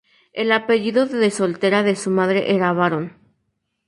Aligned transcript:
El 0.33 0.51
apellido 0.51 1.05
de 1.05 1.29
soltera 1.29 1.83
de 1.83 1.95
su 1.95 2.09
madre 2.09 2.55
era 2.55 2.73
Baron. 2.73 3.15